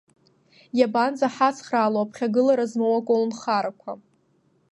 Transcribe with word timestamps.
Иабанӡаҳацхраало 0.79 1.97
аԥхьагылара 2.01 2.65
змоу 2.71 2.95
аколнхарақәа? 2.99 3.91